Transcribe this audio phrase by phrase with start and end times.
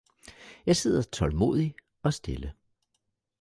[0.65, 2.53] –Jeg sidder tålmodig og stille!